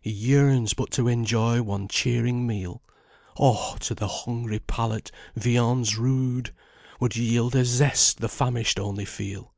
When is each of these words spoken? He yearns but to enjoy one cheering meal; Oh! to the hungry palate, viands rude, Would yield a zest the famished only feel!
He 0.00 0.10
yearns 0.10 0.74
but 0.74 0.90
to 0.94 1.06
enjoy 1.06 1.62
one 1.62 1.86
cheering 1.86 2.48
meal; 2.48 2.82
Oh! 3.38 3.76
to 3.78 3.94
the 3.94 4.08
hungry 4.08 4.58
palate, 4.58 5.12
viands 5.36 5.96
rude, 5.96 6.52
Would 6.98 7.14
yield 7.14 7.54
a 7.54 7.64
zest 7.64 8.18
the 8.18 8.28
famished 8.28 8.80
only 8.80 9.04
feel! 9.04 9.54